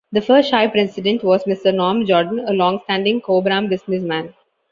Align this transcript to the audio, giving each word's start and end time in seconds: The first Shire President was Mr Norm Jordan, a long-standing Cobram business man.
The 0.11 0.19
first 0.19 0.49
Shire 0.49 0.67
President 0.67 1.23
was 1.23 1.43
Mr 1.43 1.71
Norm 1.71 2.07
Jordan, 2.07 2.39
a 2.47 2.53
long-standing 2.53 3.21
Cobram 3.21 3.69
business 3.69 4.01
man. 4.01 4.33